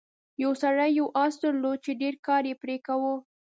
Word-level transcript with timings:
یو 0.43 0.51
سړي 0.61 0.87
یو 0.99 1.07
اس 1.23 1.33
درلود 1.43 1.77
چې 1.85 1.91
ډیر 2.01 2.15
کار 2.27 2.43
یې 2.49 2.55
پرې 2.61 2.75
کاوه. 2.85 3.13